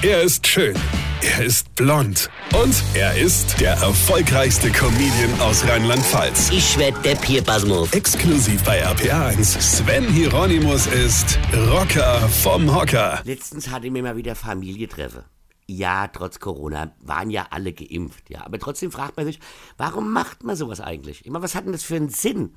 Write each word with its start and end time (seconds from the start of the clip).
Er 0.00 0.22
ist 0.22 0.46
schön. 0.46 0.76
Er 1.22 1.44
ist 1.44 1.74
blond. 1.74 2.30
Und 2.54 2.84
er 2.94 3.18
ist 3.18 3.60
der 3.60 3.72
erfolgreichste 3.72 4.70
Comedian 4.70 5.40
aus 5.40 5.66
Rheinland-Pfalz. 5.66 6.50
Ich 6.52 6.78
werd 6.78 7.04
der 7.04 7.16
Pierpasmus. 7.16 7.92
Exklusiv 7.92 8.62
bei 8.62 8.86
RPA1. 8.86 9.60
Sven 9.60 10.06
Hieronymus 10.08 10.86
ist 10.86 11.36
Rocker 11.52 12.28
vom 12.28 12.72
Hocker. 12.72 13.22
Letztens 13.24 13.70
hatte 13.70 13.86
ich 13.86 13.92
mir 13.92 14.04
mal 14.04 14.16
wieder 14.16 14.36
Familientreffen. 14.36 15.24
Ja, 15.66 16.06
trotz 16.06 16.38
Corona 16.38 16.94
waren 17.00 17.30
ja 17.30 17.48
alle 17.50 17.72
geimpft, 17.72 18.30
ja. 18.30 18.46
Aber 18.46 18.60
trotzdem 18.60 18.92
fragt 18.92 19.16
man 19.16 19.26
sich, 19.26 19.40
warum 19.78 20.12
macht 20.12 20.44
man 20.44 20.54
sowas 20.54 20.80
eigentlich? 20.80 21.26
Ich 21.26 21.32
meine, 21.32 21.42
was 21.42 21.56
hat 21.56 21.64
denn 21.64 21.72
das 21.72 21.82
für 21.82 21.96
einen 21.96 22.08
Sinn? 22.08 22.54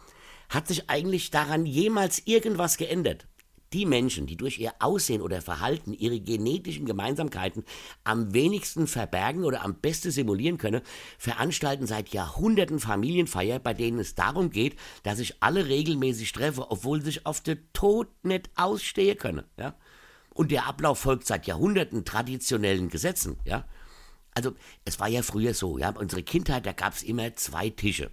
Hat 0.47 0.67
sich 0.67 0.91
eigentlich 0.91 1.31
daran 1.31 1.65
jemals 1.65 2.21
irgendwas 2.25 2.77
geändert? 2.77 3.25
Die 3.73 3.85
Menschen, 3.85 4.27
die 4.27 4.35
durch 4.35 4.59
ihr 4.59 4.73
Aussehen 4.79 5.21
oder 5.21 5.41
Verhalten 5.41 5.93
ihre 5.93 6.19
genetischen 6.19 6.85
Gemeinsamkeiten 6.85 7.63
am 8.03 8.33
wenigsten 8.33 8.85
verbergen 8.85 9.45
oder 9.45 9.63
am 9.63 9.75
besten 9.75 10.11
simulieren 10.11 10.57
können, 10.57 10.81
veranstalten 11.17 11.87
seit 11.87 12.09
Jahrhunderten 12.09 12.79
Familienfeier, 12.79 13.59
bei 13.59 13.73
denen 13.73 13.99
es 13.99 14.13
darum 14.15 14.49
geht, 14.49 14.75
dass 15.03 15.17
sich 15.17 15.41
alle 15.41 15.67
regelmäßig 15.67 16.33
treffen, 16.33 16.65
obwohl 16.67 17.01
sich 17.01 17.25
auf 17.25 17.39
den 17.39 17.59
Tod 17.71 18.09
nicht 18.23 18.49
ausstehen 18.55 19.17
können. 19.17 19.45
Ja? 19.57 19.75
Und 20.33 20.51
der 20.51 20.65
Ablauf 20.65 20.99
folgt 20.99 21.25
seit 21.25 21.47
Jahrhunderten 21.47 22.03
traditionellen 22.03 22.89
Gesetzen. 22.89 23.37
Ja? 23.45 23.65
Also 24.33 24.53
es 24.85 24.99
war 24.99 25.07
ja 25.07 25.21
früher 25.21 25.53
so, 25.53 25.77
ja, 25.77 25.89
unsere 25.91 26.23
Kindheit, 26.23 26.65
da 26.65 26.73
gab 26.73 26.93
es 26.93 27.03
immer 27.03 27.35
zwei 27.35 27.69
Tische. 27.69 28.11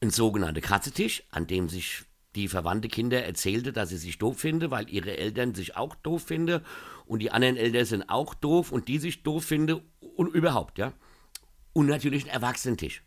Ein 0.00 0.10
sogenannter 0.10 0.60
Katzetisch, 0.60 1.22
an 1.30 1.46
dem 1.46 1.68
sich 1.68 2.04
die 2.34 2.48
verwandte 2.48 2.88
Kinder 2.88 3.22
erzählte, 3.24 3.72
dass 3.72 3.90
sie 3.90 3.96
sich 3.96 4.18
doof 4.18 4.38
finde, 4.38 4.70
weil 4.70 4.88
ihre 4.90 5.16
Eltern 5.16 5.54
sich 5.54 5.76
auch 5.76 5.94
doof 5.94 6.24
finde 6.24 6.62
und 7.06 7.20
die 7.20 7.30
anderen 7.30 7.56
Eltern 7.56 7.84
sind 7.84 8.08
auch 8.08 8.34
doof 8.34 8.72
und 8.72 8.88
die 8.88 8.98
sich 8.98 9.22
doof 9.22 9.44
finde 9.44 9.82
und 10.16 10.34
überhaupt, 10.34 10.78
ja. 10.78 10.92
Und 11.72 11.86
natürlich 11.86 12.24
ein 12.24 12.30
Erwachsenentisch, 12.30 13.02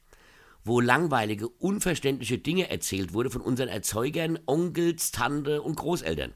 wo 0.63 0.79
langweilige, 0.79 1.47
unverständliche 1.47 2.37
Dinge 2.37 2.69
erzählt 2.69 3.13
wurde 3.13 3.29
von 3.29 3.41
unseren 3.41 3.69
Erzeugern, 3.69 4.39
Onkels, 4.45 5.11
Tante 5.11 5.61
und 5.61 5.75
Großeltern. 5.75 6.33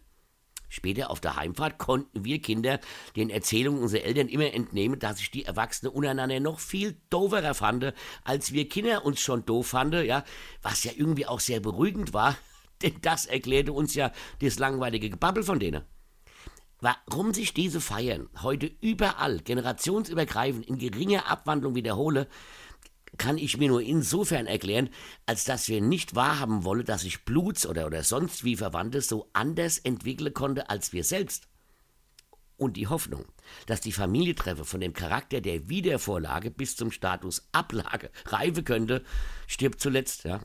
Später 0.69 1.11
auf 1.11 1.19
der 1.19 1.35
Heimfahrt 1.35 1.77
konnten 1.79 2.23
wir 2.23 2.41
Kinder 2.41 2.79
den 3.17 3.29
Erzählungen 3.29 3.81
unserer 3.81 4.03
Eltern 4.03 4.29
immer 4.29 4.53
entnehmen, 4.53 4.99
dass 4.99 5.17
sich 5.17 5.29
die 5.29 5.43
Erwachsenen 5.43 5.91
untereinander 5.91 6.39
noch 6.39 6.61
viel 6.61 6.95
dooferer 7.09 7.53
fanden, 7.53 7.91
als 8.23 8.53
wir 8.53 8.69
Kinder 8.69 9.03
uns 9.03 9.19
schon 9.19 9.45
doof 9.45 9.67
fanden, 9.67 10.05
ja, 10.05 10.23
was 10.61 10.85
ja 10.85 10.93
irgendwie 10.95 11.25
auch 11.25 11.41
sehr 11.41 11.59
beruhigend 11.59 12.13
war, 12.13 12.37
denn 12.83 12.95
das 13.01 13.25
erklärte 13.25 13.73
uns 13.73 13.95
ja 13.95 14.11
das 14.39 14.59
langweilige 14.59 15.09
Gebabbel 15.09 15.43
von 15.43 15.59
denen. 15.59 15.83
Warum 16.81 17.33
sich 17.33 17.53
diese 17.53 17.79
Feiern 17.79 18.27
heute 18.41 18.71
überall 18.81 19.39
generationsübergreifend 19.39 20.65
in 20.65 20.79
geringer 20.79 21.29
Abwandlung 21.29 21.75
wiederhole, 21.75 22.27
kann 23.17 23.37
ich 23.37 23.57
mir 23.57 23.67
nur 23.69 23.83
insofern 23.83 24.47
erklären, 24.47 24.89
als 25.27 25.43
dass 25.43 25.67
wir 25.67 25.79
nicht 25.79 26.15
wahrhaben 26.15 26.63
wollen, 26.63 26.85
dass 26.85 27.01
sich 27.01 27.23
Bluts- 27.23 27.67
oder, 27.67 27.85
oder 27.85 28.03
sonst 28.03 28.43
wie 28.43 28.55
Verwandte 28.55 29.01
so 29.01 29.29
anders 29.33 29.77
entwickeln 29.77 30.33
konnte 30.33 30.69
als 30.71 30.91
wir 30.91 31.03
selbst. 31.03 31.47
Und 32.57 32.77
die 32.77 32.87
Hoffnung, 32.87 33.25
dass 33.67 33.81
die 33.81 33.91
Familientreffe 33.91 34.65
von 34.65 34.81
dem 34.81 34.93
Charakter 34.93 35.41
der 35.41 35.69
Wiedervorlage 35.69 36.49
bis 36.49 36.75
zum 36.75 36.91
Status 36.91 37.47
Ablage 37.51 38.09
reifen 38.25 38.63
könnte, 38.63 39.03
stirbt 39.47 39.81
zuletzt, 39.81 40.23
ja 40.23 40.39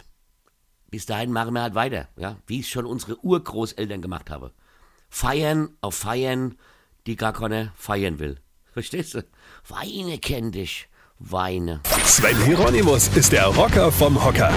bis 0.90 1.06
dahin 1.06 1.32
machen 1.32 1.54
wir 1.54 1.62
halt 1.62 1.74
weiter, 1.74 2.08
ja, 2.16 2.36
wie 2.46 2.60
es 2.60 2.68
schon 2.68 2.86
unsere 2.86 3.18
Urgroßeltern 3.24 4.02
gemacht 4.02 4.30
haben. 4.30 4.50
Feiern 5.08 5.70
auf 5.80 5.94
Feiern, 5.94 6.56
die 7.06 7.16
gar 7.16 7.32
keiner 7.32 7.72
feiern 7.76 8.18
will. 8.18 8.40
Verstehst 8.72 9.14
du? 9.14 9.24
Weine 9.68 10.18
kenn 10.18 10.52
dich. 10.52 10.88
Weine. 11.18 11.80
Sven 12.04 12.36
Hieronymus 12.44 13.08
ist 13.14 13.32
der 13.32 13.46
Rocker 13.46 13.90
vom 13.90 14.22
Hocker. 14.22 14.52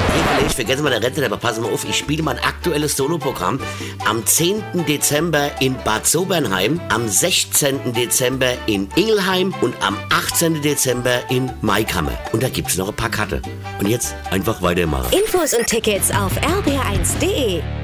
Ich 0.45 0.53
vergesse 0.53 0.83
mal 0.83 0.89
der 0.89 1.01
Rente, 1.01 1.25
aber 1.25 1.37
pass 1.37 1.59
mal 1.59 1.71
auf, 1.71 1.85
ich 1.85 1.97
spiele 1.97 2.21
mein 2.21 2.37
aktuelles 2.39 2.97
Soloprogramm 2.97 3.59
am 4.05 4.25
10. 4.25 4.85
Dezember 4.87 5.49
in 5.61 5.75
Bad 5.85 6.05
Sobernheim, 6.05 6.81
am 6.89 7.07
16. 7.07 7.93
Dezember 7.93 8.51
in 8.65 8.89
Ingelheim 8.95 9.53
und 9.61 9.73
am 9.81 9.97
18. 10.09 10.61
Dezember 10.61 11.21
in 11.29 11.49
Maikammer. 11.61 12.17
Und 12.33 12.43
da 12.43 12.49
gibt 12.49 12.69
es 12.69 12.77
noch 12.77 12.89
ein 12.89 12.95
paar 12.95 13.11
Karte. 13.11 13.41
Und 13.79 13.87
jetzt 13.87 14.13
einfach 14.29 14.61
weitermachen. 14.61 15.13
Infos 15.17 15.53
und 15.53 15.65
Tickets 15.65 16.11
auf 16.11 16.37
rb1.de 16.41 17.78